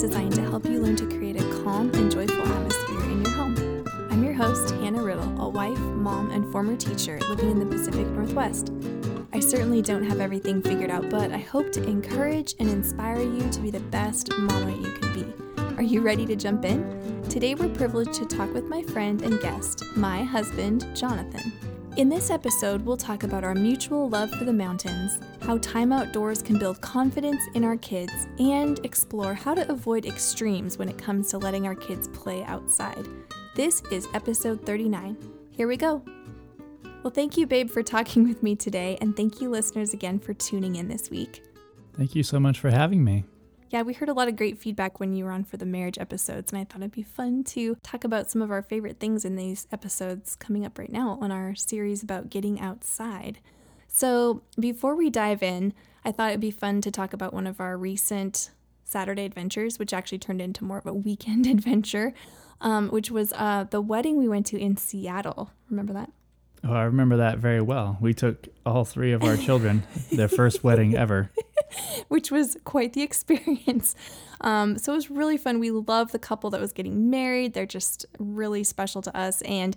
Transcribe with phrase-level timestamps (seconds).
[0.00, 3.84] designed to help you learn to create a calm and joyful atmosphere in your home.
[4.10, 8.06] I'm your host, Hannah Riddle, a wife, mom, and former teacher living in the Pacific
[8.06, 8.72] Northwest.
[9.34, 13.50] I certainly don't have everything figured out, but I hope to encourage and inspire you
[13.50, 15.74] to be the best mama you can be.
[15.76, 17.22] Are you ready to jump in?
[17.28, 21.69] Today, we're privileged to talk with my friend and guest, my husband, Jonathan.
[22.00, 26.40] In this episode, we'll talk about our mutual love for the mountains, how time outdoors
[26.40, 31.28] can build confidence in our kids, and explore how to avoid extremes when it comes
[31.28, 33.06] to letting our kids play outside.
[33.54, 35.14] This is episode 39.
[35.50, 36.02] Here we go.
[37.02, 40.32] Well, thank you, babe, for talking with me today, and thank you, listeners, again for
[40.32, 41.42] tuning in this week.
[41.98, 43.24] Thank you so much for having me.
[43.70, 45.96] Yeah, we heard a lot of great feedback when you were on for the marriage
[45.96, 49.24] episodes, and I thought it'd be fun to talk about some of our favorite things
[49.24, 53.38] in these episodes coming up right now on our series about getting outside.
[53.86, 55.72] So, before we dive in,
[56.04, 58.50] I thought it'd be fun to talk about one of our recent
[58.82, 62.12] Saturday adventures, which actually turned into more of a weekend adventure,
[62.60, 65.52] um, which was uh, the wedding we went to in Seattle.
[65.68, 66.10] Remember that?
[66.64, 67.96] Oh, I remember that very well.
[68.00, 71.30] We took all three of our children, their first wedding ever.
[72.08, 73.94] which was quite the experience.
[74.40, 75.60] Um, so it was really fun.
[75.60, 77.54] We love the couple that was getting married.
[77.54, 79.42] They're just really special to us.
[79.42, 79.76] And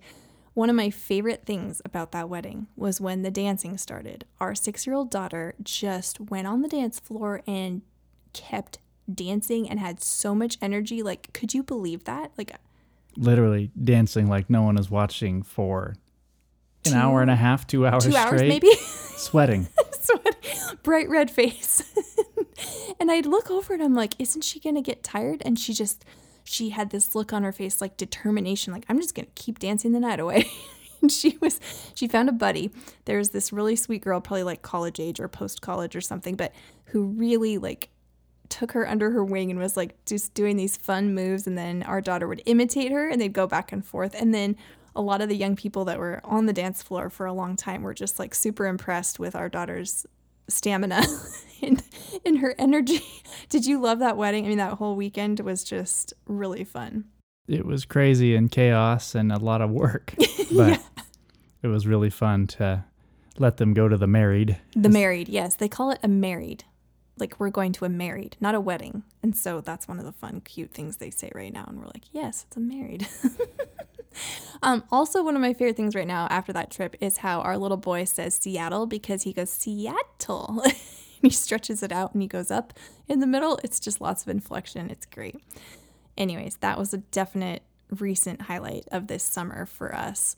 [0.53, 4.25] one of my favorite things about that wedding was when the dancing started.
[4.39, 7.81] Our six year old daughter just went on the dance floor and
[8.33, 8.77] kept
[9.11, 11.01] dancing and had so much energy.
[11.03, 12.31] Like, could you believe that?
[12.37, 12.55] Like,
[13.17, 15.95] literally dancing like no one is watching for
[16.85, 18.23] an two, hour and a half, two hours two straight.
[18.25, 18.69] hours maybe.
[18.75, 19.67] sweating.
[19.91, 20.32] Sweat,
[20.81, 21.83] bright red face.
[22.99, 25.41] and I'd look over and I'm like, isn't she gonna get tired?
[25.45, 26.05] And she just
[26.43, 29.91] she had this look on her face like determination, like I'm just gonna keep dancing
[29.91, 30.49] the night away.
[31.01, 31.59] and she was
[31.93, 32.71] she found a buddy.
[33.05, 36.53] There's this really sweet girl, probably like college age or post college or something, but
[36.85, 37.89] who really like
[38.49, 41.81] took her under her wing and was like just doing these fun moves and then
[41.83, 44.55] our daughter would imitate her and they'd go back and forth and then
[44.95, 47.55] a lot of the young people that were on the dance floor for a long
[47.55, 50.05] time were just like super impressed with our daughter's
[50.47, 51.03] stamina
[51.61, 51.83] and,
[52.25, 53.03] and her energy.
[53.49, 54.45] Did you love that wedding?
[54.45, 57.05] I mean, that whole weekend was just really fun.
[57.47, 60.77] It was crazy and chaos and a lot of work, but yeah.
[61.61, 62.85] it was really fun to
[63.37, 64.57] let them go to the married.
[64.75, 65.55] The married, yes.
[65.55, 66.63] They call it a married.
[67.17, 69.03] Like we're going to a married, not a wedding.
[69.21, 71.65] And so that's one of the fun, cute things they say right now.
[71.67, 73.07] And we're like, yes, it's a married.
[74.63, 77.57] um, also, one of my favorite things right now after that trip is how our
[77.57, 80.63] little boy says Seattle because he goes Seattle.
[81.23, 82.73] And he stretches it out and he goes up
[83.07, 83.57] in the middle.
[83.63, 84.89] It's just lots of inflection.
[84.89, 85.39] It's great.
[86.17, 90.35] Anyways, that was a definite recent highlight of this summer for us.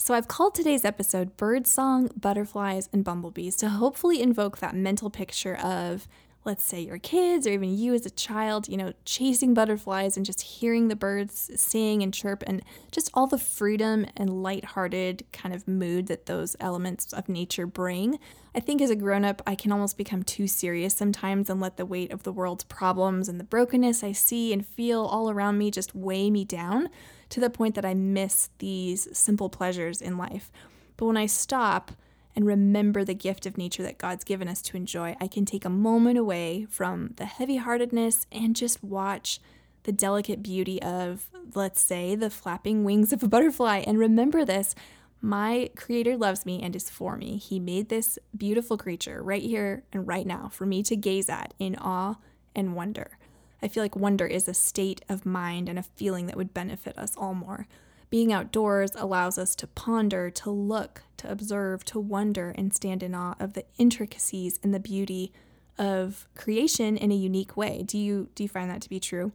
[0.00, 5.56] So, I've called today's episode Birdsong, Butterflies, and Bumblebees to hopefully invoke that mental picture
[5.56, 6.06] of
[6.44, 10.24] let's say your kids or even you as a child, you know, chasing butterflies and
[10.24, 15.52] just hearing the birds sing and chirp and just all the freedom and lighthearted kind
[15.52, 18.20] of mood that those elements of nature bring.
[18.54, 21.76] I think as a grown up, I can almost become too serious sometimes and let
[21.76, 25.58] the weight of the world's problems and the brokenness I see and feel all around
[25.58, 26.88] me just weigh me down
[27.30, 30.50] to the point that I miss these simple pleasures in life.
[30.96, 31.92] But when I stop,
[32.38, 35.64] and remember the gift of nature that God's given us to enjoy, I can take
[35.64, 39.40] a moment away from the heavy heartedness and just watch
[39.82, 43.82] the delicate beauty of, let's say, the flapping wings of a butterfly.
[43.84, 44.76] And remember this
[45.20, 47.38] my Creator loves me and is for me.
[47.38, 51.54] He made this beautiful creature right here and right now for me to gaze at
[51.58, 52.18] in awe
[52.54, 53.17] and wonder.
[53.62, 56.96] I feel like wonder is a state of mind and a feeling that would benefit
[56.96, 57.66] us all more.
[58.10, 63.14] Being outdoors allows us to ponder, to look, to observe, to wonder, and stand in
[63.14, 65.32] awe of the intricacies and the beauty
[65.76, 67.82] of creation in a unique way.
[67.82, 69.32] Do you do you find that to be true?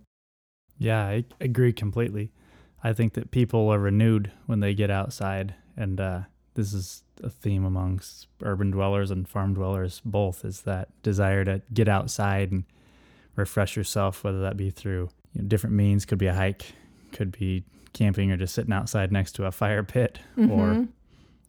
[0.77, 2.31] Yeah, I agree completely.
[2.83, 6.21] I think that people are renewed when they get outside, and uh,
[6.55, 10.43] this is a theme amongst urban dwellers and farm dwellers both.
[10.43, 12.63] Is that desire to get outside and
[13.35, 16.73] refresh yourself, whether that be through you know, different means, could be a hike,
[17.11, 17.63] could be
[17.93, 20.51] camping or just sitting outside next to a fire pit mm-hmm.
[20.51, 20.87] or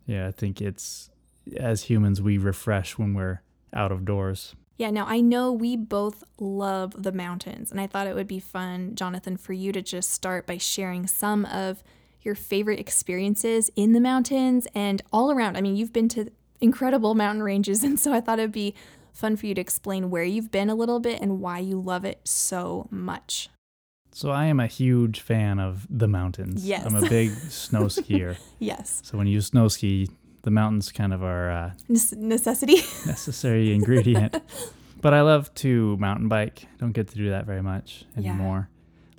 [0.07, 1.11] yeah i think it's
[1.57, 3.43] as humans we refresh when we're
[3.75, 4.55] out of doors.
[4.77, 8.41] Yeah now i know we both love the mountains and i thought it would be
[8.41, 11.83] fun jonathan for you to just start by sharing some of
[12.23, 15.57] your favorite experiences in the mountains and all around.
[15.57, 16.31] I mean you've been to
[16.61, 18.75] incredible mountain ranges and so i thought it'd be
[19.15, 22.05] fun for you to explain where you've been a little bit and why you love
[22.05, 23.49] it so much
[24.15, 26.65] so I am a huge fan of the mountains.
[26.65, 26.87] Yes.
[26.87, 28.37] I'm a big snow skier.
[28.61, 29.01] Yes.
[29.05, 30.09] So when you snow ski,
[30.43, 32.77] the mountains kind of are uh, necessity.
[33.07, 34.37] necessary ingredient.
[35.01, 36.69] But I love to mountain bike.
[36.79, 38.31] Don't get to do that very much Yeah.
[38.31, 38.69] anymore.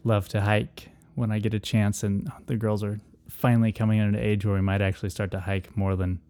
[0.06, 4.18] Love to hike when I get a chance, and the girls are finally coming into
[4.18, 6.22] an age where we might actually start to hike more than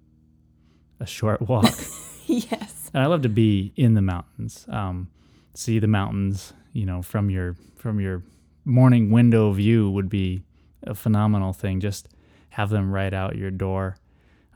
[0.99, 1.71] a short walk.
[2.25, 2.74] yes.
[2.95, 5.09] And I love to be in the mountains, um,
[5.53, 6.53] see the mountains.
[6.71, 8.23] You know, from your from your
[8.63, 10.43] morning window view would be
[10.83, 11.79] a phenomenal thing.
[11.81, 12.07] Just
[12.51, 13.97] have them right out your door.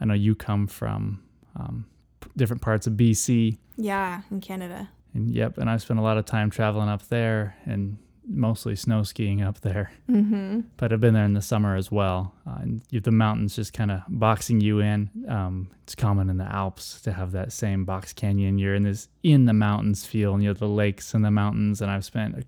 [0.01, 1.21] I know you come from
[1.56, 1.86] um,
[2.21, 4.89] p- different parts of BC, Yeah, in Canada.
[5.13, 7.97] and yep, and I've spent a lot of time traveling up there and
[8.30, 9.92] mostly snow skiing up there.
[10.10, 10.62] Mm-hmm.
[10.78, 12.36] But I've been there in the summer as well.
[12.48, 15.10] Uh, and you, the mountains just kind of boxing you in.
[15.28, 18.58] Um, it's common in the Alps to have that same box canyon.
[18.60, 21.81] You're in this in the mountains feel, and you have the lakes and the mountains.
[21.81, 22.46] And I've spent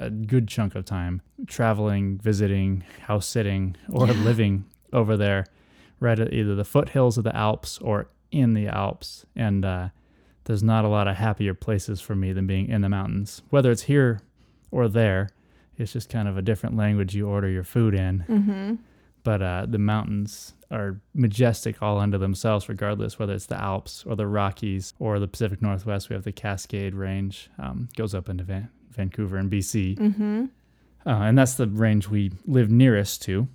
[0.00, 4.12] a, a good chunk of time traveling, visiting, house sitting, or Yeah.
[4.14, 5.46] living over there,
[6.00, 9.24] right at either the foothills of the Alps or in the Alps.
[9.36, 9.88] And uh,
[10.44, 13.70] there's not a lot of happier places for me than being in the mountains, whether
[13.70, 14.20] it's here
[14.70, 15.30] or there.
[15.76, 18.24] It's just kind of a different language you order your food in.
[18.28, 18.74] Mm-hmm.
[19.22, 24.14] But uh, the mountains are majestic all unto themselves, regardless whether it's the Alps or
[24.16, 26.08] the Rockies or the Pacific Northwest.
[26.08, 30.44] We have the Cascade Range, um, goes up into Van- Vancouver and BC, Mm-hmm.
[31.06, 33.48] uh, and that's the range we live nearest to.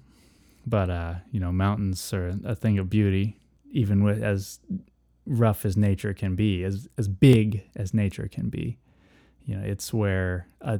[0.68, 3.38] But uh, you know, mountains are a thing of beauty,
[3.72, 4.60] even with as
[5.28, 8.78] rough as nature can be, as as big as nature can be.
[9.46, 10.80] You know, it's where a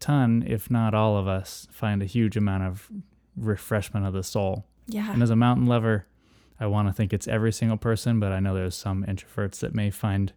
[0.00, 2.90] ton, if not all of us, find a huge amount of
[3.36, 4.66] refreshment of the soul.
[4.86, 5.12] Yeah.
[5.12, 6.06] And as a mountain lover,
[6.58, 9.74] I want to think it's every single person, but I know there's some introverts that
[9.74, 10.32] may find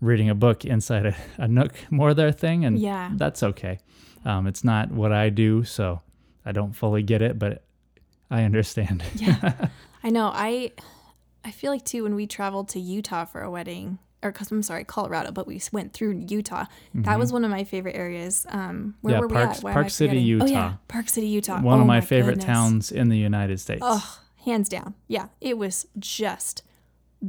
[0.00, 3.10] reading a book inside a, a nook more their thing, and yeah.
[3.14, 3.78] that's okay.
[4.24, 6.00] Um, it's not what I do, so
[6.44, 7.64] I don't fully get it, but
[8.30, 9.02] I understand.
[9.14, 9.68] Yeah.
[10.02, 10.30] I know.
[10.32, 10.72] I
[11.44, 14.84] I feel like too when we traveled to Utah for a wedding, or I'm sorry,
[14.84, 16.66] Colorado, but we went through Utah.
[16.94, 18.46] That was one of my favorite areas.
[18.50, 19.14] Um, where Mm-hmm.
[19.14, 19.62] Yeah, were Park- we at?
[19.64, 20.56] Why Park City, forgetting?
[20.56, 21.60] Oh yeah, Park City, Utah.
[21.60, 22.44] One Oh of my, favorite goodness.
[22.46, 23.80] towns in the United States.
[23.82, 24.94] Oh, hands down.
[25.08, 26.62] Yeah, it was just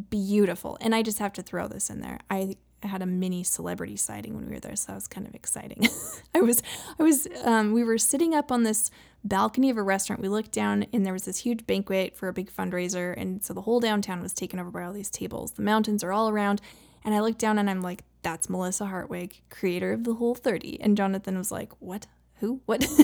[0.10, 0.78] beautiful.
[0.82, 2.20] And I just have to throw this in there.
[2.30, 2.56] I
[2.88, 5.88] had a mini celebrity sighting when we were there, so that was kind of exciting.
[6.36, 6.62] I was,
[7.00, 8.92] I was, um, we were sitting up on this
[9.24, 10.22] balcony of a restaurant.
[10.22, 13.54] We looked down, and there was this huge banquet for a big fundraiser, and so
[13.54, 15.52] the whole downtown was taken over by all these tables.
[15.54, 16.62] The mountains are all around,
[17.04, 20.80] and I looked down, and I'm like, "That's Melissa Hartwig, creator of the Whole 30."
[20.82, 22.08] And Jonathan was like, "What?
[22.42, 22.62] Who?
[22.66, 22.86] What?"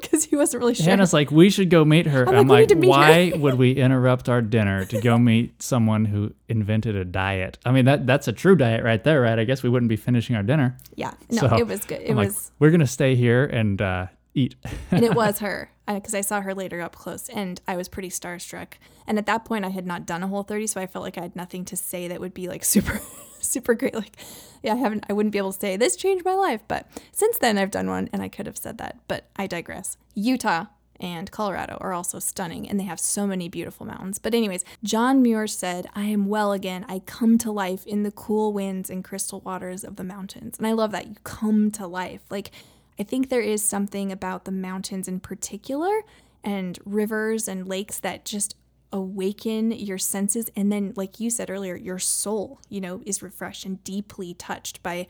[0.00, 0.86] Because he wasn't really sure.
[0.86, 2.28] Hannah's like, we should go meet her.
[2.28, 6.32] I'm I'm, like, like, why would we interrupt our dinner to go meet someone who
[6.48, 7.58] invented a diet?
[7.64, 9.38] I mean, that that's a true diet right there, right?
[9.38, 10.76] I guess we wouldn't be finishing our dinner.
[10.94, 12.00] yeah, no, So, it was good.
[12.02, 12.50] It I'm like, was.
[12.58, 14.56] we're gonna stay here and uh, eat.
[14.90, 18.10] and it was her because I saw her later up close and I was pretty
[18.10, 18.74] starstruck.
[19.06, 21.18] And at that point, I had not done a whole 30, so I felt like
[21.18, 23.00] I had nothing to say that would be like super,
[23.50, 23.94] super great.
[23.94, 24.16] Like,
[24.62, 26.62] yeah, I haven't, I wouldn't be able to say this changed my life.
[26.66, 29.96] But since then, I've done one and I could have said that, but I digress.
[30.14, 30.66] Utah
[31.00, 34.18] and Colorado are also stunning and they have so many beautiful mountains.
[34.18, 36.86] But, anyways, John Muir said, I am well again.
[36.88, 40.56] I come to life in the cool winds and crystal waters of the mountains.
[40.58, 41.08] And I love that.
[41.08, 42.22] You come to life.
[42.30, 42.50] Like,
[42.98, 46.02] I think there is something about the mountains in particular
[46.44, 48.54] and rivers and lakes that just
[48.94, 50.48] awaken your senses.
[50.56, 54.82] And then, like you said earlier, your soul, you know, is refreshed and deeply touched
[54.82, 55.08] by.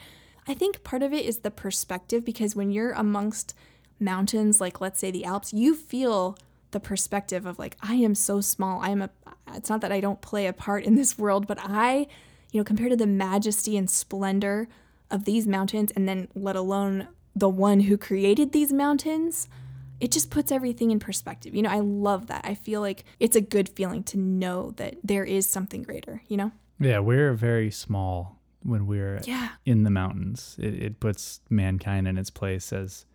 [0.49, 3.54] I think part of it is the perspective because when you're amongst
[4.00, 6.37] mountains, like let's say the Alps, you feel
[6.70, 8.80] the perspective of like, I am so small.
[8.80, 9.11] I am a,
[9.54, 12.06] it's not that I don't play a part in this world, but I,
[12.52, 14.66] you know, compared to the majesty and splendor
[15.11, 19.49] of these mountains, and then let alone the one who created these mountains,
[20.00, 21.54] it just puts everything in perspective.
[21.54, 22.44] You know, I love that.
[22.44, 26.36] I feel like it's a good feeling to know that there is something greater, you
[26.36, 26.52] know?
[26.80, 29.50] Yeah, we're very small when we're Yeah.
[29.64, 30.56] in the mountains.
[30.58, 33.06] It, it puts mankind in its place as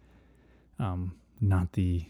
[0.80, 2.06] um, not the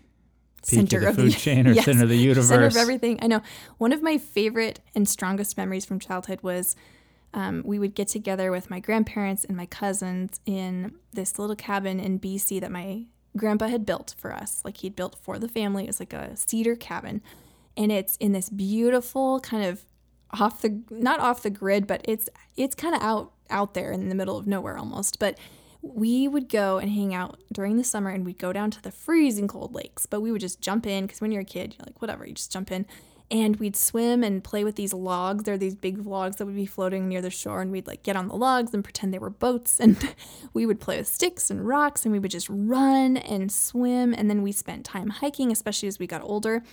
[0.62, 2.50] Center of the food the- chain or Yes, center of the universe.
[2.50, 3.18] Center of everything.
[3.22, 3.42] I know.
[3.78, 6.76] One of my favorite and strongest memories from childhood was
[7.34, 12.00] um, we would get together with my grandparents and my cousins in this little cabin
[12.00, 13.06] in BC that my
[13.38, 14.62] grandpa had built for us.
[14.64, 15.84] Like he'd built for the family.
[15.84, 17.22] It was like a cedar cabin.
[17.78, 19.86] And it's in this beautiful kind of
[20.32, 24.10] off the not off the grid, but it's it's kind of out out there in
[24.10, 25.20] the middle of nowhere almost.
[25.20, 25.38] But
[25.82, 28.92] we would go and hang out during the summer and we'd go down to the
[28.92, 30.06] freezing cold lakes.
[30.06, 32.34] But we would just jump in because when you're a kid, you're like, whatever, you
[32.34, 32.86] just jump in.
[33.32, 35.44] And we'd swim and play with these logs.
[35.44, 37.62] They're these big logs that would be floating near the shore.
[37.62, 39.80] And we'd like get on the logs and pretend they were boats.
[39.80, 40.16] And
[40.54, 44.16] we would play with sticks and rocks and we would just run and swim.
[44.16, 46.64] And then we spent time hiking, especially as we got older.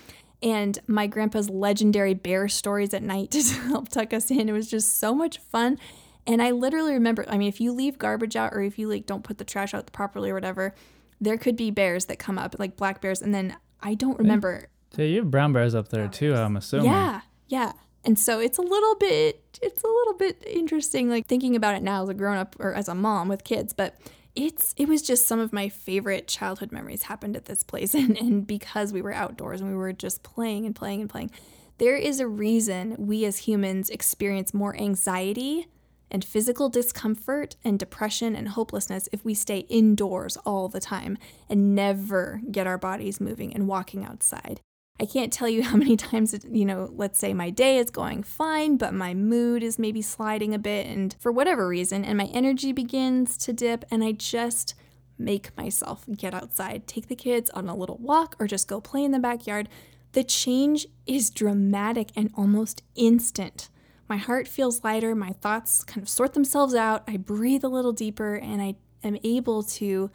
[0.43, 4.49] And my grandpa's legendary bear stories at night to help tuck us in.
[4.49, 5.79] It was just so much fun.
[6.27, 9.07] And I literally remember, I mean, if you leave garbage out or if you like
[9.07, 10.75] don't put the trash out properly or whatever,
[11.21, 13.23] there could be bears that come up, like black bears.
[13.23, 14.69] And then I don't remember.
[14.97, 16.87] Yeah, you have brown bears up there too, I'm assuming.
[16.87, 17.73] Yeah, yeah.
[18.05, 21.83] And so it's a little bit, it's a little bit interesting, like thinking about it
[21.83, 23.73] now as a grown up or as a mom with kids.
[23.73, 23.99] But
[24.37, 28.17] it's it was just some of my favorite childhood memories happened at this place and,
[28.19, 31.31] and because we were outdoors and we were just playing and playing and playing
[31.79, 35.67] there is a reason we as humans experience more anxiety
[36.11, 41.75] and physical discomfort and depression and hopelessness if we stay indoors all the time and
[41.75, 44.61] never get our bodies moving and walking outside.
[44.99, 48.23] I can't tell you how many times, you know, let's say my day is going
[48.23, 52.27] fine, but my mood is maybe sliding a bit, and for whatever reason, and my
[52.27, 54.75] energy begins to dip, and I just
[55.19, 59.05] make myself get outside, take the kids on a little walk, or just go play
[59.05, 59.69] in the backyard.
[60.13, 63.69] The change is dramatic and almost instant.
[64.09, 67.93] My heart feels lighter, my thoughts kind of sort themselves out, I breathe a little
[67.93, 70.11] deeper, and I am able to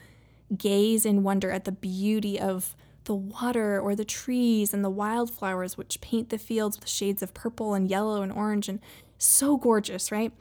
[0.55, 5.77] gaze and wonder at the beauty of the water or the trees and the wildflowers
[5.77, 8.79] which paint the fields with shades of purple and yellow and orange and
[9.17, 10.31] so gorgeous, right?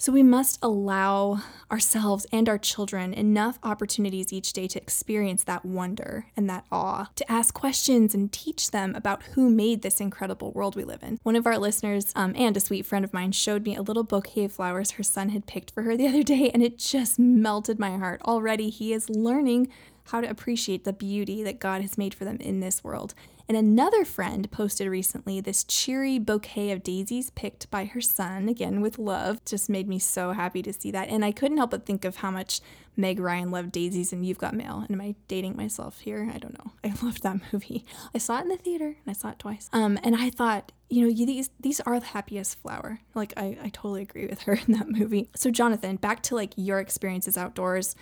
[0.00, 5.62] So we must allow ourselves and our children enough opportunities each day to experience that
[5.62, 10.52] wonder and that awe, to ask questions and teach them about who made this incredible
[10.52, 11.18] world we live in.
[11.22, 14.02] One of our listeners um, and a sweet friend of mine showed me a little
[14.02, 17.18] bouquet of flowers her son had picked for her the other day, and it just
[17.18, 18.22] melted my heart.
[18.22, 19.68] Already, he is learning
[20.10, 23.14] how to appreciate the beauty that God has made for them in this world.
[23.50, 28.80] And another friend posted recently this cheery bouquet of daisies picked by her son, again
[28.80, 29.44] with love.
[29.44, 31.08] Just made me so happy to see that.
[31.08, 32.60] And I couldn't help but think of how much
[32.96, 34.84] Meg Ryan loved daisies and You've Got Mail.
[34.86, 36.30] And am I dating myself here?
[36.32, 36.72] I don't know.
[36.84, 37.84] I loved that movie.
[38.14, 39.68] I saw it in the theater and I saw it twice.
[39.72, 43.00] Um, and I thought, you know, these these are the happiest flower.
[43.16, 45.28] Like I, I totally agree with her in that movie.
[45.34, 47.96] So Jonathan, back to like your experiences outdoors.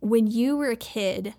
[0.00, 1.34] When you were a kid,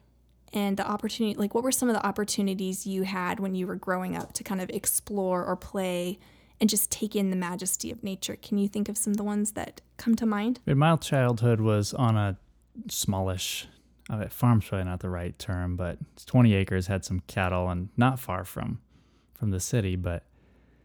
[0.53, 3.75] and the opportunity like what were some of the opportunities you had when you were
[3.75, 6.19] growing up to kind of explore or play
[6.59, 8.35] and just take in the majesty of nature?
[8.35, 10.59] Can you think of some of the ones that come to mind?
[10.65, 12.37] My childhood was on a
[12.87, 13.67] smallish
[14.09, 18.19] uh, farm's probably not the right term but 20 acres had some cattle and not
[18.19, 18.79] far from
[19.33, 20.23] from the city but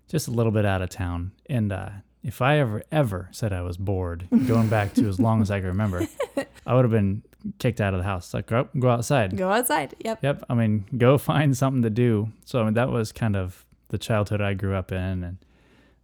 [0.08, 1.32] just a little bit out of town.
[1.46, 1.90] And uh,
[2.24, 5.60] if I ever ever said I was bored, going back to as long as I
[5.60, 6.06] can remember,
[6.66, 7.22] I would have been
[7.58, 8.32] kicked out of the house.
[8.32, 9.36] Like, go, go outside.
[9.36, 9.94] Go outside.
[10.02, 10.20] Yep.
[10.22, 10.44] Yep.
[10.48, 12.30] I mean, go find something to do.
[12.44, 15.36] So I mean, that was kind of the childhood I grew up in, and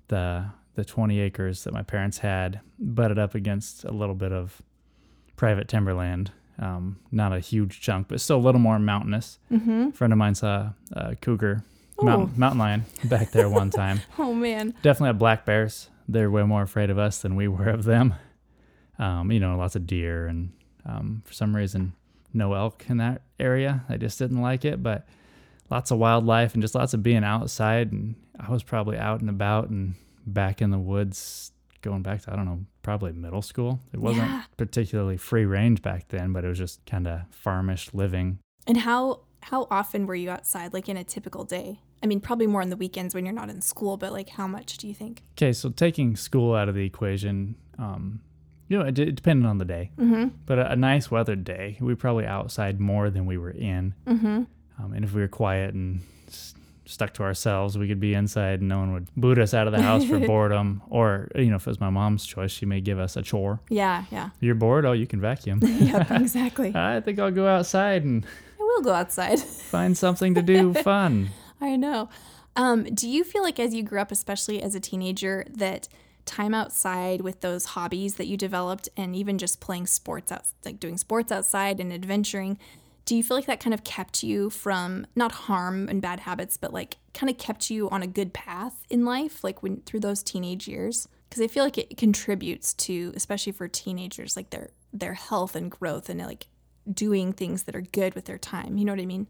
[0.08, 4.62] the the 20 acres that my parents had butted up against a little bit of
[5.36, 6.30] private timberland.
[6.58, 9.38] Um, not a huge chunk, but still a little more mountainous.
[9.50, 9.88] Mm-hmm.
[9.88, 11.64] A friend of mine saw a cougar,
[12.02, 14.02] mountain, mountain lion back there one time.
[14.18, 14.74] oh man!
[14.82, 15.88] Definitely have black bears.
[16.12, 18.14] They're way more afraid of us than we were of them.
[18.98, 20.52] Um, you know, lots of deer and
[20.84, 21.94] um, for some reason,
[22.32, 23.84] no elk in that area.
[23.88, 25.06] I just didn't like it, but
[25.70, 27.92] lots of wildlife and just lots of being outside.
[27.92, 29.94] And I was probably out and about and
[30.26, 31.52] back in the woods
[31.82, 33.80] going back to, I don't know, probably middle school.
[33.92, 34.44] It wasn't yeah.
[34.56, 38.38] particularly free range back then, but it was just kind of farmish living.
[38.66, 41.80] And how how often were you outside like in a typical day?
[42.02, 44.46] I mean, probably more on the weekends when you're not in school, but like how
[44.46, 45.22] much do you think?
[45.36, 48.20] Okay, so taking school out of the equation, um,
[48.68, 49.90] you know, it, it depended on the day.
[49.98, 50.28] Mm-hmm.
[50.46, 53.94] But a, a, nice weather day, we probably outside more than we were in.
[54.06, 54.42] Mm-hmm.
[54.78, 56.54] Um, and if we were quiet and s-
[56.86, 59.72] stuck to ourselves, we could be inside and no one would boot us out of
[59.72, 60.82] the house for boredom.
[60.88, 63.60] Or, you know, if it was my mom's choice, she may give us a chore.
[63.68, 64.30] Yeah, yeah.
[64.40, 64.86] You're bored?
[64.86, 65.60] Oh, you can vacuum.
[65.64, 66.72] yep, exactly.
[66.74, 68.24] I think I'll go outside and.
[68.58, 69.40] I will go outside.
[69.40, 71.30] find something to do fun.
[71.60, 72.08] I know.
[72.56, 75.88] Um, do you feel like as you grew up, especially as a teenager, that
[76.24, 80.78] time outside with those hobbies that you developed and even just playing sports out like
[80.78, 82.58] doing sports outside and adventuring
[83.04, 86.56] do you feel like that kind of kept you from not harm and bad habits
[86.56, 89.98] but like kind of kept you on a good path in life like when through
[89.98, 94.70] those teenage years because i feel like it contributes to especially for teenagers like their
[94.92, 96.46] their health and growth and like
[96.92, 99.26] doing things that are good with their time you know what i mean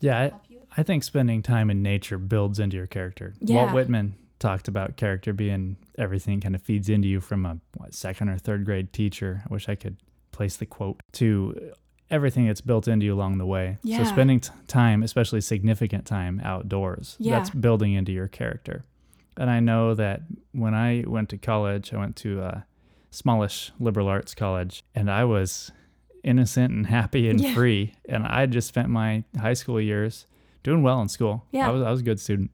[0.00, 0.32] yeah I,
[0.76, 3.56] I think spending time in nature builds into your character yeah.
[3.56, 7.94] walt whitman talked about character being everything kind of feeds into you from a what,
[7.94, 9.42] second or third grade teacher.
[9.44, 9.96] I wish I could
[10.32, 11.72] place the quote to
[12.10, 13.78] everything that's built into you along the way.
[13.82, 13.98] Yeah.
[13.98, 17.36] So spending t- time, especially significant time outdoors, yeah.
[17.36, 18.84] that's building into your character.
[19.36, 22.66] And I know that when I went to college, I went to a
[23.10, 25.70] smallish liberal arts college, and I was
[26.24, 27.54] innocent and happy and yeah.
[27.54, 27.94] free.
[28.08, 30.26] And I just spent my high school years
[30.62, 31.44] doing well in school.
[31.50, 31.68] Yeah.
[31.68, 32.50] I was, I was a good student.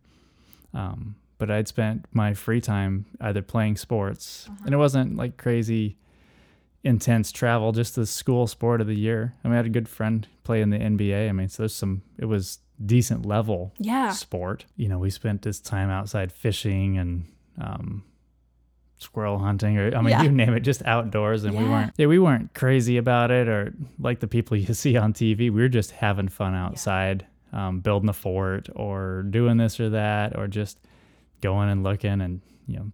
[0.73, 5.97] Um, but I'd spent my free time either playing sports, and it wasn't like crazy
[6.85, 9.35] intense travel, just the school sport of the year.
[9.43, 11.29] I mean, I had a good friend play in the NBA.
[11.29, 14.11] I mean, so there's some, it was decent level Yeah.
[14.11, 14.67] sport.
[14.77, 17.25] You know, we spent this time outside fishing and
[17.61, 18.05] um,
[18.99, 20.23] squirrel hunting, or I mean, Yeah.
[20.23, 21.45] you name it, just outdoors.
[21.45, 24.97] And we weren't, yeah, we weren't crazy about it or like the people you see
[24.97, 25.39] on TV.
[25.39, 30.37] We were just having fun outside, um, building a fort or doing this or that,
[30.39, 30.79] or just
[31.41, 32.93] going and looking and you know,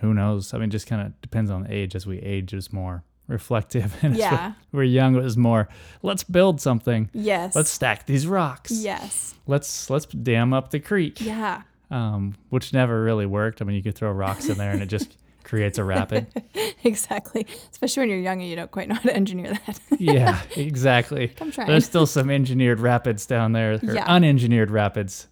[0.00, 0.52] who knows?
[0.52, 1.94] I mean, just kind of depends on the age.
[1.94, 3.96] As we age, is more reflective.
[4.02, 4.52] And Yeah.
[4.72, 5.68] we're young, it was more,
[6.02, 7.08] let's build something.
[7.14, 7.56] Yes.
[7.56, 8.70] Let's stack these rocks.
[8.72, 9.34] Yes.
[9.46, 11.62] Let's let's dam up the creek Yeah.
[11.90, 13.62] um, which never really worked.
[13.62, 16.26] I mean, you could throw rocks in there and it just creates a rapid.
[16.84, 17.46] Exactly.
[17.72, 19.80] Especially when you're young and you don't quite know how to engineer that.
[19.98, 21.32] Yeah, exactly.
[21.40, 21.68] I'm trying.
[21.68, 24.06] There's still some engineered rapids down there, or Yeah.
[24.06, 25.26] unengineered rapids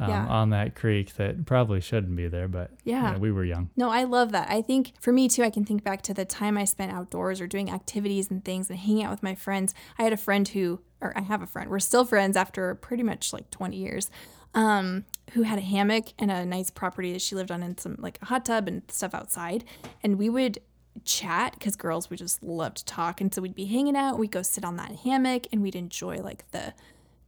[0.00, 0.26] um, Yeah.
[0.26, 3.12] on that creek that probably shouldn't be there, but you Yeah.
[3.12, 3.70] know, we were young.
[3.76, 4.50] No, I love that.
[4.50, 7.40] I think for me too, I can think back to the time I spent outdoors
[7.40, 9.72] or doing activities and things and hanging out with my friends.
[9.98, 13.04] I had a friend who, or I have a friend, we're still friends after pretty
[13.04, 14.10] much like 20 years,
[14.54, 17.96] um, who had a hammock and a nice property that she lived on and some
[17.98, 19.64] like a hot tub and stuff outside.
[20.02, 20.58] And we would
[21.04, 23.20] chat because girls would just love to talk.
[23.20, 26.18] And so we'd be hanging out, we'd go sit on that hammock and we'd enjoy
[26.18, 26.72] like the,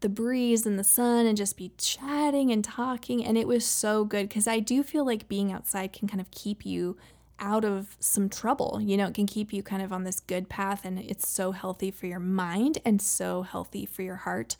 [0.00, 3.25] the breeze and the sun and just be chatting and talking.
[3.25, 6.30] And it was so good because I do feel like being outside can kind of
[6.30, 6.97] keep you
[7.38, 8.80] out of some trouble.
[8.80, 11.52] You know, it can keep you kind of on this good path and it's so
[11.52, 14.56] healthy for your mind and so healthy for your heart.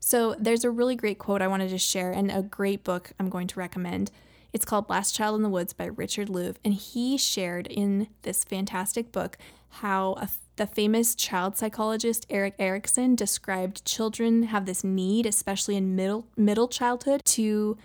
[0.00, 3.28] So there's a really great quote I wanted to share and a great book I'm
[3.28, 4.10] going to recommend.
[4.52, 6.56] It's called Last Child in the Woods by Richard Louv.
[6.64, 9.36] And he shared in this fantastic book
[9.68, 15.94] how a, the famous child psychologist Erik Erikson described children have this need, especially in
[15.94, 17.76] middle middle childhood, to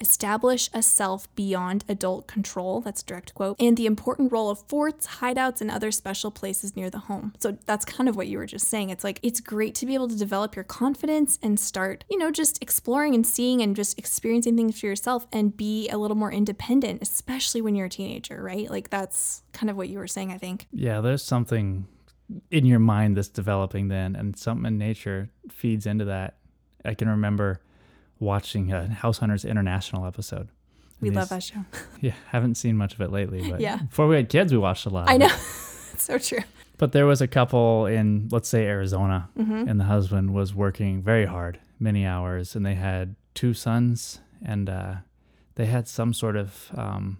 [0.00, 2.80] establish a self beyond adult control.
[2.80, 3.56] That's direct quote.
[3.60, 7.34] And the important role of forts, hideouts, and other special places near the home.
[7.40, 8.90] So that's kind of what you were just saying.
[8.90, 12.30] It's like it's great to be able to develop your confidence and start, you know,
[12.30, 16.32] just exploring and seeing and just experiencing things for yourself and be a little more
[16.32, 18.70] independent, especially when you're a teenager, right?
[18.70, 20.66] Like that's kind of what you were saying, I think.
[20.72, 21.86] Yeah, there's something
[22.50, 26.36] in your mind that's developing then, and something in nature feeds into that.
[26.84, 27.60] I can remember
[28.20, 30.48] watching a House Hunters International episode.
[31.00, 31.64] We And love that show.
[32.00, 33.76] Yeah, haven't seen much of it lately, but Yeah.
[33.76, 35.08] before we had kids, we watched a lot.
[35.10, 35.28] I know.
[35.96, 36.40] so true.
[36.76, 39.68] But there was a couple in, let's say, Arizona, Mm-hmm.
[39.68, 44.68] and the husband was working very hard, many hours, and they had two sons, and
[44.68, 44.94] uh,
[45.56, 47.18] they had some sort of um,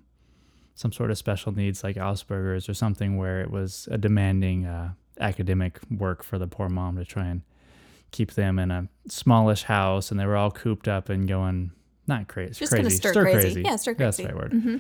[0.75, 4.93] some sort of special needs, like Asperger's or something, where it was a demanding uh,
[5.21, 7.43] academic work for the poor mom to try and
[8.11, 11.73] keep them in a smallish house, and they were all cooped up and going
[12.07, 13.63] not crazy, Just crazy, gonna stir, crazy.
[13.63, 14.29] Yeah, stir That's crazy.
[14.29, 14.53] the right word.
[14.53, 14.77] Mm-hmm.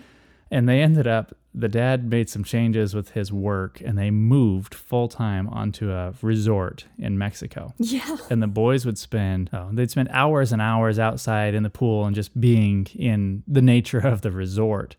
[0.50, 4.74] And they ended up, the dad made some changes with his work and they moved
[4.74, 7.74] full time onto a resort in Mexico.
[7.78, 8.16] Yeah.
[8.30, 12.06] And the boys would spend, oh, they'd spend hours and hours outside in the pool
[12.06, 14.96] and just being in the nature of the resort.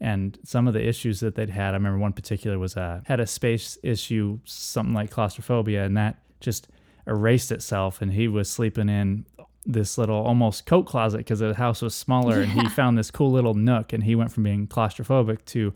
[0.00, 3.20] And some of the issues that they'd had, I remember one particular was uh, had
[3.20, 6.68] a space issue, something like claustrophobia, and that just
[7.06, 8.00] erased itself.
[8.02, 9.26] And he was sleeping in
[9.64, 13.30] this little almost coat closet because the house was smaller and he found this cool
[13.30, 15.72] little nook and he went from being claustrophobic to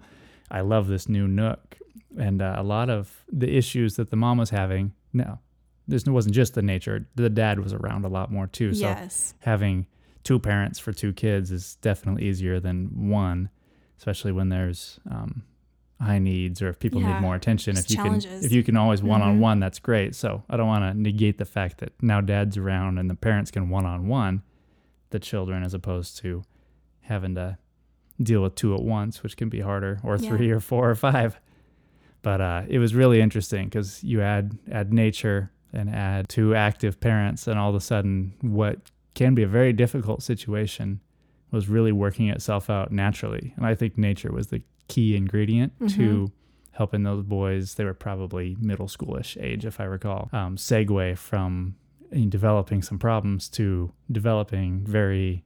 [0.51, 1.79] i love this new nook
[2.19, 5.39] and uh, a lot of the issues that the mom was having no
[5.87, 9.35] this wasn't just the nature the dad was around a lot more too so Yes.
[9.43, 9.87] having
[10.25, 13.51] two parents for two kids is definitely easier than one
[13.99, 15.45] especially when there's um,
[16.01, 18.27] high needs or if people Yeah, need more attention if you challenges.
[18.35, 19.05] can if you can always Mhm.
[19.09, 22.99] one-on-one that's great so i don't want to negate the fact that now dad's around
[22.99, 24.43] and the parents can one-on-one
[25.11, 26.43] the children as opposed to
[27.03, 27.57] having to
[28.23, 30.29] deal with two at once which can be harder or Yeah.
[30.29, 31.41] three or four or five
[32.23, 37.01] but uh, it was really interesting because you add add nature and add two active
[37.01, 41.01] parents and all of a sudden what can be a very difficult situation
[41.53, 46.31] was really working itself out naturally and i think nature was the key ingredient to
[46.73, 51.75] helping those boys they were probably middle schoolish age if i recall um, segue from
[52.13, 55.43] in developing some problems to developing very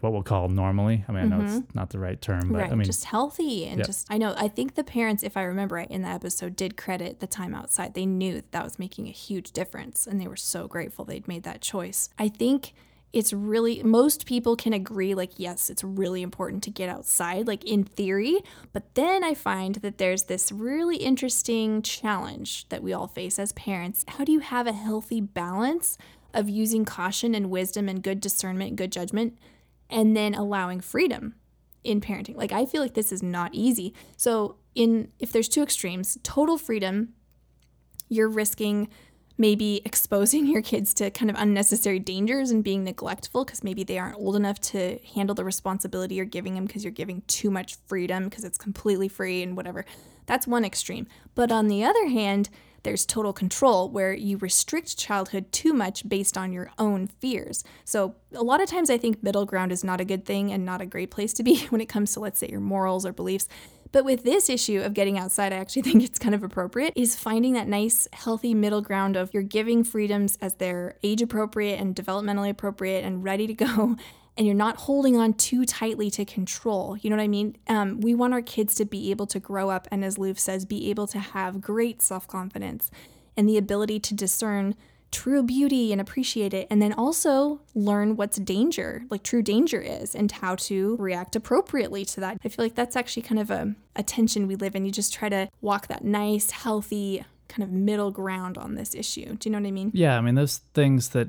[0.00, 2.70] what we'll call normally i mean i know it's not the right term but right.
[2.72, 3.86] i mean just healthy and Yep.
[3.86, 6.76] just, I know, I think the parents, if I remember right in that episode, did
[6.76, 7.94] credit the time outside.
[7.94, 11.26] They knew that that was making a huge difference and they were so grateful they'd
[11.26, 12.08] made that choice.
[12.18, 12.72] I think
[13.12, 17.64] it's really, most people can agree, like, yes, it's really important to get outside, like
[17.64, 18.40] in theory.
[18.72, 23.52] But then I find that there's this really interesting challenge that we all face as
[23.52, 24.04] parents.
[24.08, 25.96] How do you have a healthy balance
[26.34, 29.38] of using caution and wisdom and good discernment, good judgment,
[29.88, 31.34] and then allowing freedom?
[31.86, 32.36] in parenting.
[32.36, 33.94] Like I feel like this is not easy.
[34.16, 37.14] So in if there's two extremes, total freedom,
[38.08, 38.88] you're risking
[39.38, 43.98] maybe exposing your kids to kind of unnecessary dangers and being neglectful because maybe they
[43.98, 47.76] aren't old enough to handle the responsibility you're giving them because you're giving too much
[47.86, 49.84] freedom because it's completely free and whatever.
[50.26, 51.06] That's one extreme.
[51.34, 52.48] But on the other hand,
[52.82, 57.64] there's total control where you restrict childhood too much based on your own fears.
[57.84, 60.64] So, a lot of times I think middle ground is not a good thing and
[60.64, 63.12] not a great place to be when it comes to, let's say, your morals or
[63.12, 63.48] beliefs.
[63.92, 67.16] But with this issue of getting outside, I actually think it's kind of appropriate, is
[67.16, 71.94] finding that nice, healthy middle ground of you're giving freedoms as they're age appropriate and
[71.94, 73.96] developmentally appropriate and ready to go.
[74.38, 76.98] And you're not holding on too tightly to control.
[76.98, 77.56] You know what I mean?
[77.68, 80.66] Um, we want our kids to be able to grow up and, as Louv says,
[80.66, 82.90] be able to have great self confidence
[83.34, 84.74] and the ability to discern
[85.12, 90.14] true beauty and appreciate it and then also learn what's danger like true danger is
[90.14, 93.74] and how to react appropriately to that i feel like that's actually kind of a,
[93.94, 97.70] a tension we live in you just try to walk that nice healthy kind of
[97.70, 100.58] middle ground on this issue do you know what i mean Yeah, I mean, those
[100.74, 101.28] things that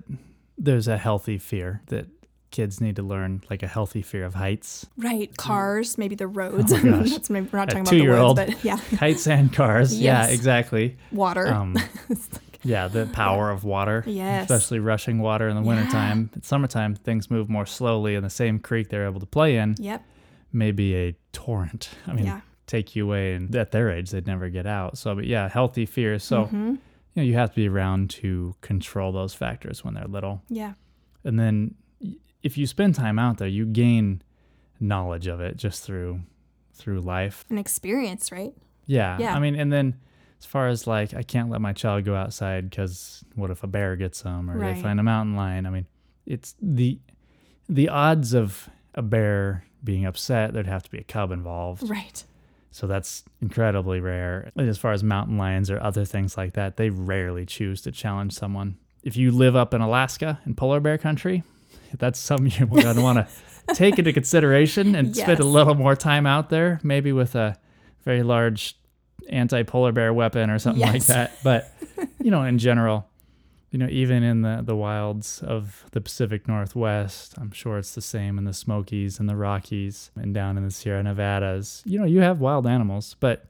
[0.58, 2.08] there's a healthy fear that
[2.50, 4.86] kids need to learn, like a healthy fear of heights.
[4.98, 7.12] right cars maybe the roads Oh my gosh.
[7.12, 8.36] that's maybe we're not A talking about the two-year-old.
[8.38, 9.98] but yeah Heights and cars.
[10.00, 10.98] Yeah, exactly.
[11.12, 11.76] water Um,
[12.68, 14.04] yeah, the power of water.
[14.06, 14.50] Yes.
[14.50, 16.30] Especially rushing water in the wintertime.
[16.36, 19.76] In summertime, things move more slowly, in the same creek they're able to play in
[19.80, 20.04] yep
[20.52, 21.90] Maybe a torrent.
[22.08, 22.42] I mean, Yeah.
[22.68, 24.98] take you away, and at their age, they'd never get out.
[24.98, 26.24] So, but yeah, healthy fears.
[26.24, 26.70] So, Mm-hmm.
[26.70, 26.78] you
[27.16, 30.42] know, you have to be around to control those factors when they're little.
[30.50, 30.74] yeah
[31.24, 31.76] And then
[32.44, 34.22] if you spend time out there, you gain
[34.80, 36.22] knowledge of it just through
[36.74, 37.44] through life.
[37.50, 38.54] an experience right
[38.86, 39.18] Yeah.
[39.20, 39.36] Yeah.
[39.36, 39.96] I mean, and then
[40.40, 43.68] as far as like, I can't let my child go outside because what if a
[43.68, 44.76] bear gets them or Right.
[44.76, 45.66] they find a mountain lion?
[45.66, 45.88] I mean,
[46.26, 47.00] it's the
[47.70, 51.90] the odds of a bear being upset, there'd have to be a cub involved.
[51.90, 52.24] right
[52.72, 54.52] So that's incredibly rare.
[54.58, 58.34] As far as mountain lions or other things like that, they rarely choose to challenge
[58.34, 58.78] someone.
[59.04, 61.44] If you live up in Alaska in polar bear country,
[61.98, 63.18] that's something you're going to want
[63.68, 67.58] to take into consideration and spend a little more time out there, maybe with a
[68.04, 68.78] very large
[69.30, 71.32] anti-polar bear weapon or something like that.
[71.44, 71.72] But
[72.22, 73.08] you know, in general,
[73.72, 78.02] you know, even in the the wilds of the Pacific Northwest, I'm sure it's the
[78.02, 81.84] same in the Smokies and the Rockies and down in the Sierra Nevadas.
[81.86, 83.46] You know, you have wild animals, but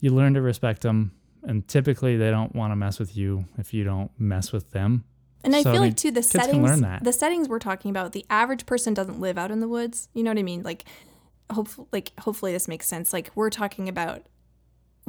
[0.00, 3.74] you learn to respect them, and typically they don't want to mess with you if
[3.74, 5.04] you don't mess with them.
[5.42, 8.26] And I So, I feel like too the settings the settings we're talking about, the
[8.28, 10.08] average person doesn't live out in the woods.
[10.14, 10.62] You know what I mean?
[10.62, 10.84] Like
[11.50, 13.12] hopefully like hopefully this makes sense.
[13.12, 14.22] Like we're talking about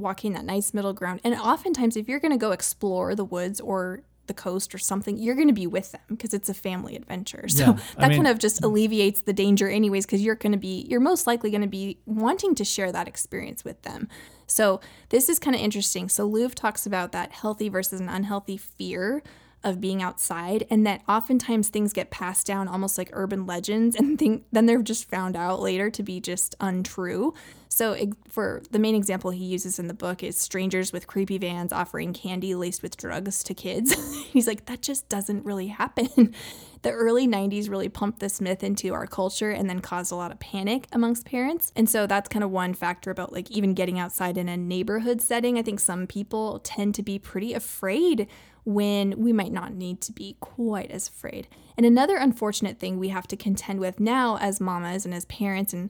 [0.02, 1.22] walking that nice middle ground.
[1.24, 5.18] And oftentimes if you're going to go explore the woods or the coast or something,
[5.18, 7.48] you're going to be with them because it's a family adventure.
[7.48, 10.58] So Yeah, that mean- kind of just alleviates the danger anyways because you're going to
[10.58, 14.08] be you're most likely going to be wanting to share that experience with them.
[14.48, 16.08] So this is kind of interesting.
[16.10, 19.24] So Louv talks about that healthy versus an unhealthy fear
[19.64, 24.18] of being outside and that oftentimes things get passed down almost like urban legends and
[24.18, 27.34] think, then they're just found out later to be just untrue.
[27.70, 27.96] So
[28.28, 32.14] for the main example he uses in the book is strangers with creepy vans offering
[32.14, 33.94] candy laced with drugs to kids.
[34.32, 36.36] He's like that just doesn't really happen.
[36.82, 40.32] the early 90s really pumped this myth into our culture and then caused a lot
[40.32, 41.72] of panic amongst parents.
[41.76, 45.22] And so that's kind of one factor about like even getting outside in a neighborhood
[45.22, 45.58] setting.
[45.58, 48.28] I think some people tend to be pretty afraid
[48.64, 51.48] when we might not need to be quite as afraid.
[51.78, 55.74] And another unfortunate thing we have to contend with now as mamas and as parents
[55.74, 55.90] and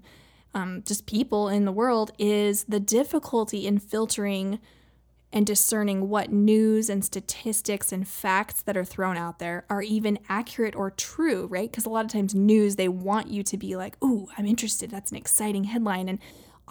[0.54, 4.60] um, just people in the world is the difficulty in filtering
[5.34, 10.20] and discerning what news and statistics and facts that are thrown out there are even
[10.28, 11.72] accurate or true, right?
[11.72, 14.90] Because a lot of times news, they want you to be like, ooh, I'm interested.
[14.90, 16.10] That's an exciting headline.
[16.10, 16.20] And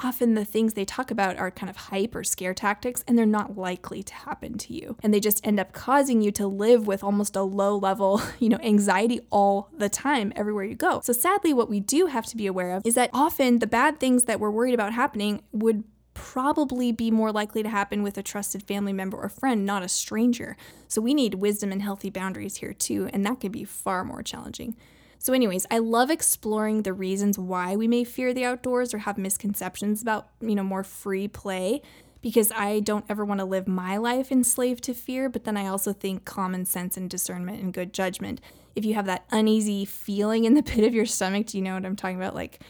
[0.00, 3.26] often the things they talk about are kind of hype or scare tactics, and they're
[3.26, 4.96] not likely to happen to you.
[5.02, 8.48] And they just end up causing you to live with almost a low level, you
[8.48, 11.00] know, anxiety all the time everywhere you go.
[11.04, 14.00] So sadly, what we do have to be aware of is that often the bad
[14.00, 15.84] things that we're worried about happening would
[16.14, 19.88] probably be more likely to happen with a trusted family member or friend, not a
[19.88, 20.56] stranger.
[20.88, 24.22] So we need wisdom and healthy boundaries here too, and that can be far more
[24.22, 24.76] challenging.
[25.22, 29.18] So, anyways, I love exploring the reasons why we may fear the outdoors or have
[29.18, 31.82] misconceptions about, you know, more free play
[32.22, 35.66] because I don't ever want to live my life enslaved to fear, but then I
[35.66, 38.40] also think common sense and discernment and good judgment.
[38.74, 41.74] If you have that uneasy feeling in the pit of your stomach, do you know
[41.74, 42.34] what I'm talking about?
[42.34, 42.62] Like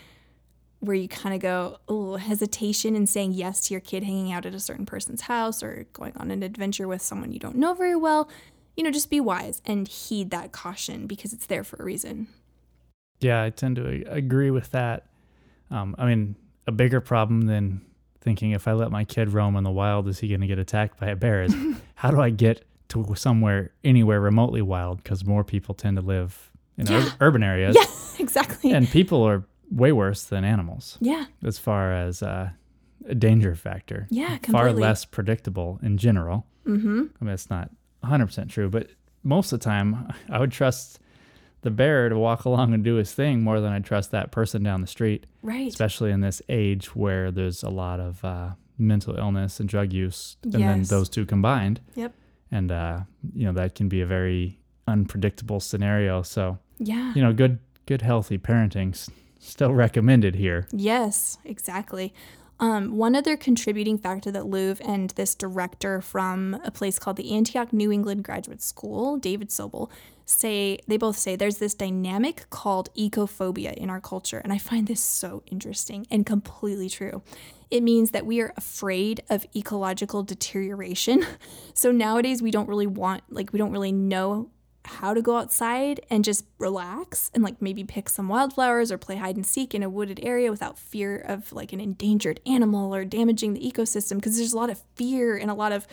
[0.81, 4.45] where you kind of go, oh, hesitation in saying yes to your kid hanging out
[4.45, 7.75] at a certain person's house or going on an adventure with someone you don't know
[7.75, 8.29] very well.
[8.77, 12.27] You know, just be wise and heed that caution because it's there for a reason.
[13.21, 15.07] Yeah, I tend to agree with that.
[15.71, 17.83] Um, I mean, a bigger problem than
[18.21, 20.59] thinking if I let my kid roam in the wild, is he going to get
[20.59, 21.43] attacked by a bear?
[21.45, 21.55] Is
[21.95, 25.03] how do I get to somewhere anywhere remotely wild?
[25.03, 27.85] Because more people tend to live in ur- urban areas, Yeah,
[28.23, 28.73] exactly.
[28.73, 32.51] and people are way worse than animals yeah, as far as uh,
[33.07, 34.07] a danger factor.
[34.11, 34.53] yeah, completely.
[34.53, 36.47] Far less predictable in general.
[36.67, 37.03] Mm-hmm.
[37.21, 37.71] I mean, it's not
[38.05, 38.89] 100% true, but
[39.23, 40.99] most of the time, I would trust
[41.63, 44.63] the bear to walk along and do his thing more than I trust that person
[44.63, 45.69] down the street, Right.
[45.69, 50.37] especially in this age where there's a lot of uh, mental illness and drug use,
[50.43, 51.81] and then those two combined.
[51.95, 52.15] Yep.
[52.51, 53.01] And, uh,
[53.35, 56.23] you know, that can be a very unpredictable scenario.
[56.23, 57.13] So, Yeah.
[57.15, 60.67] you know, good, good, healthy parenting's still recommended here.
[60.73, 62.13] Yes, exactly.
[62.61, 67.35] Um, one other contributing factor that Louv and this director from a place called the
[67.35, 69.91] Antioch New England Graduate School, David Sobel,
[70.27, 74.87] say they both say there's this dynamic called ecophobia in our culture, and I find
[74.87, 77.23] this so interesting and completely true.
[77.71, 81.27] It means that we are afraid of ecological deterioration.
[81.73, 84.51] So nowadays we don't really want like we don't really know
[84.85, 89.17] how to go outside and just relax and like maybe pick some wildflowers or play
[89.17, 93.05] hide and seek in a wooded area without fear of like an endangered animal or
[93.05, 95.87] damaging the ecosystem because there's a lot of fear and a lot of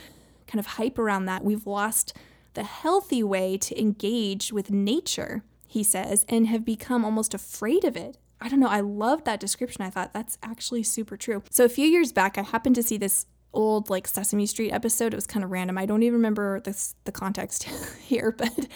[0.47, 1.43] kind of hype around that.
[1.43, 2.13] We've lost
[2.53, 7.95] the healthy way to engage with nature, he says, and have become almost afraid of
[7.95, 8.17] it.
[8.39, 8.67] I don't know.
[8.67, 9.83] I love that description.
[9.83, 11.43] I thought that's actually super true.
[11.49, 13.25] So a few years back, I happened to see this
[13.57, 15.13] old like Sesame Street episode.
[15.13, 15.77] It was kind of random.
[15.77, 17.63] I don't even remember this the context
[18.05, 18.67] here, but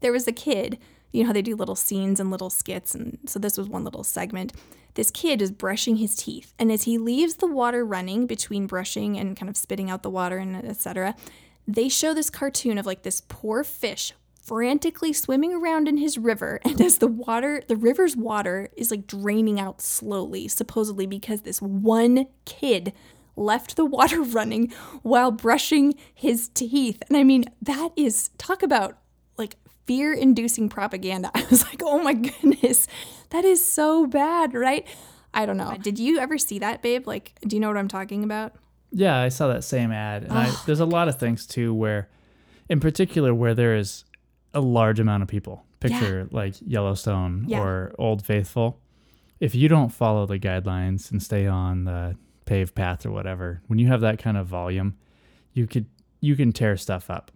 [0.00, 0.78] there was a kid.
[1.10, 3.82] You know how they do little scenes and little skits, and so this was one
[3.82, 4.52] little segment.
[4.94, 9.18] This kid is brushing his teeth, and as he leaves the water running between brushing
[9.18, 11.16] and kind of spitting out the water and etc.,
[11.66, 16.58] they show this cartoon of like this poor fish frantically swimming around in his river
[16.64, 21.60] and as the water the river's water is like draining out slowly supposedly because this
[21.60, 22.92] one kid
[23.36, 24.70] left the water running
[25.02, 28.98] while brushing his teeth and i mean that is talk about
[29.38, 32.86] like fear inducing propaganda i was like oh my goodness
[33.30, 34.86] that is so bad right
[35.34, 37.88] i don't know did you ever see that babe like do you know what i'm
[37.88, 38.52] talking about
[38.92, 40.24] Yeah, I saw that same ad.
[40.24, 42.08] And I, oh, there's a lot of things too where,
[42.68, 44.04] in particular, where there is
[44.52, 45.62] a large amount of people.
[45.78, 47.60] Picture like Yellowstone Yeah.
[47.62, 48.80] or Old Faithful.
[49.38, 52.16] If you don't follow the guidelines and stay on the
[52.50, 54.96] paved path or whatever, when you have that kind of volume,
[55.54, 55.86] you could
[56.20, 57.30] you can tear stuff up.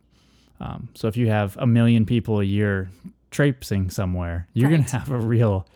[0.60, 2.90] Um, so if you have a million people a year
[3.30, 4.78] traipsing somewhere, you're Right.
[4.86, 5.66] gonna have a real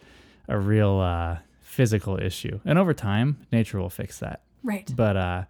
[0.49, 2.59] a real uh, physical issue.
[2.65, 5.45] And over time, nature will fix that right but uh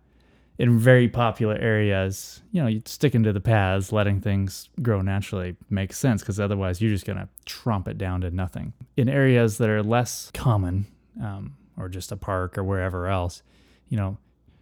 [0.59, 5.57] in very popular areas you know you sticking to the paths letting things grow naturally
[5.71, 9.57] makes sense because otherwise you're just going to trump it down to nothing in areas
[9.57, 10.85] that are less common
[11.23, 13.43] um, or just a park or wherever else
[13.89, 14.17] you know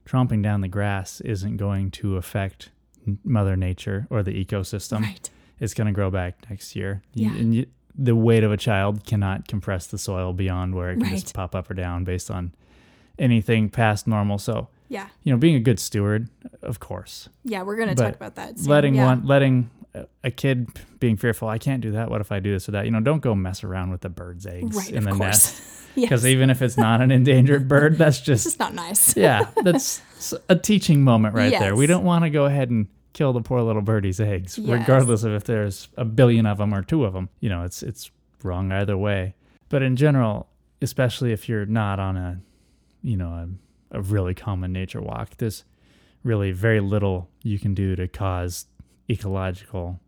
[0.06, 2.70] tromping down the grass isn't going to affect
[3.24, 7.36] mother nature or the ecosystem right it's going to grow back next year You- Yeah.
[7.38, 7.66] and you,
[7.98, 11.12] the weight of a child cannot compress the soil beyond where it can Right.
[11.20, 12.52] just pop up or down based on
[13.18, 16.28] anything past normal so yeah you know, being a good steward,
[16.62, 17.28] of course.
[17.42, 18.56] Yeah, we're going to talk about that.
[18.58, 18.68] soon.
[18.70, 19.06] letting yeah.
[19.06, 19.68] one, letting
[20.24, 20.68] a- kid
[21.00, 22.10] being fearful, I can't do that.
[22.10, 22.84] What if I do this or that?
[22.84, 25.60] You know, don't go mess around with the bird's eggs right, in the nest.
[25.94, 26.06] yes.
[26.08, 29.16] Because even if it's not an endangered bird, that's just just not nice.
[29.16, 30.02] yeah, that's
[30.48, 31.74] a teaching moment right there.
[31.76, 34.80] We don't want to go ahead and kill the poor little birdie's eggs, Yes.
[34.80, 37.28] regardless of if there's a billion of them or two of them.
[37.40, 38.10] You know, it's it's
[38.42, 39.34] wrong either way.
[39.68, 40.48] But in general,
[40.82, 42.40] especially if you're not on a,
[43.02, 43.30] you know,
[43.92, 45.64] a, a really common nature walk, there's
[46.22, 48.66] really very little you can do to cause
[49.10, 50.00] ecological,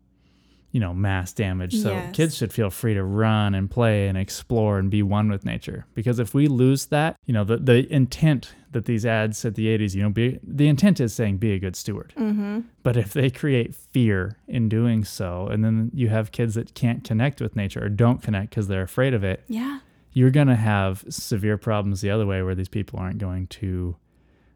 [0.71, 1.73] you know, mass damage.
[1.75, 2.15] So Yes.
[2.15, 5.85] kids should feel free to run and play and explore and be one with nature.
[5.95, 9.65] Because if we lose that, you know, the, the intent that these ads at the
[9.65, 12.13] 80s, you know, be, the intent is saying be a good steward.
[12.17, 12.59] Mm-hmm.
[12.83, 17.03] But if they create fear in doing so, and then you have kids that can't
[17.03, 19.79] connect with nature or don't connect because they're afraid of it, Yeah.
[20.13, 23.95] you're going to have severe problems the other way where these people aren't going to,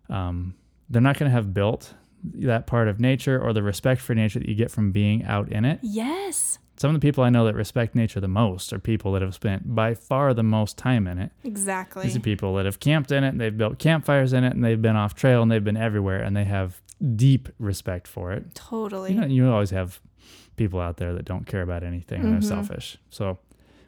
[0.09, 0.53] um,
[0.91, 4.39] they're not going to have built that part of nature or the respect for nature
[4.39, 5.79] that you get from being out in it.
[5.81, 6.59] Yes.
[6.77, 9.35] Some of the people I know that respect nature the most are people that have
[9.35, 11.31] spent by far the most time in it.
[11.43, 12.03] Exactly.
[12.03, 14.63] These are people that have camped in it, and they've built campfires in it, and
[14.63, 16.81] they've been off trail, and they've been everywhere, and they have
[17.15, 18.55] deep respect for it.
[18.55, 19.13] Totally.
[19.13, 19.99] You know, you always have
[20.55, 22.31] people out there that don't care about anything and Mhm.
[22.33, 22.97] they're selfish.
[23.09, 23.39] So,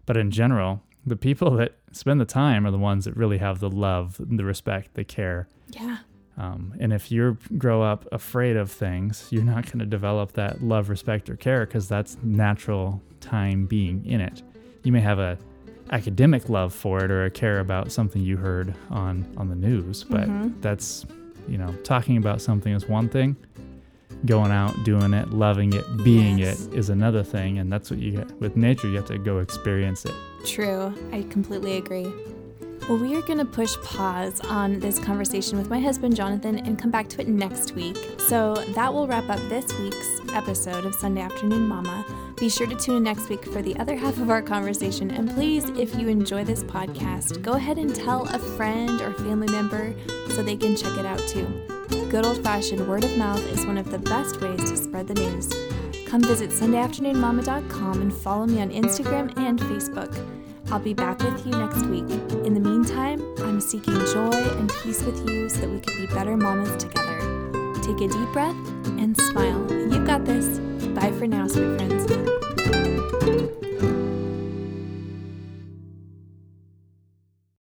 [0.06, 3.60] but in general, the people that spend the time are the ones that really have
[3.60, 5.48] the love, the respect, the care.
[5.70, 5.98] yeah.
[6.38, 10.62] Um, and if you grow up afraid of things, you're not going to develop that
[10.62, 14.42] love, respect, or care because that's natural time being in it.
[14.84, 15.38] You may have a
[15.92, 20.04] academic love for it or a care about something you heard on on the news.
[20.04, 20.54] But Mhm.
[20.62, 21.06] that's
[21.48, 23.36] you know talking about something is one thing.
[24.26, 26.66] Going out, doing it, loving it, being Yes.
[26.68, 28.88] it is another thing, and that's what you get with nature.
[28.88, 30.14] You have to go experience it.
[30.46, 30.94] True.
[31.12, 32.08] I completely agree.
[32.88, 36.78] Well, we are going to push pause on this conversation with my husband, Jonathan, and
[36.78, 37.98] come back to it next week.
[38.20, 42.06] So that will wrap up this week's episode of Sunday Afternoon Mama.
[42.38, 45.10] Be sure to tune in next week for the other half of our conversation.
[45.10, 49.52] And please, if you enjoy this podcast, go ahead and tell a friend or family
[49.52, 49.96] member
[50.30, 51.48] so they can check it out too.
[52.12, 55.16] Good old fashioned word of mouth is one of the best ways to spread the
[55.16, 55.52] news.
[56.06, 60.14] Come visit SundayAfternoonMama.com and follow me on Instagram and Facebook.
[60.72, 62.10] I'll be back with you next week.
[62.46, 66.14] In the meantime, I'm seeking joy and peace with you so that we can be
[66.14, 67.20] better mamas together.
[67.82, 68.56] Take a deep breath
[69.00, 69.66] and smile.
[69.72, 70.60] You've got this.
[70.90, 73.65] Bye for now, sweet friends.